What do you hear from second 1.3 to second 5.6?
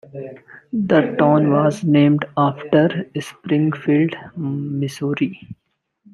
was named after Springfield, Missouri.